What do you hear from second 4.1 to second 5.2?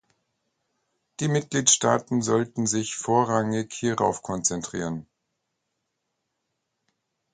konzentrieren.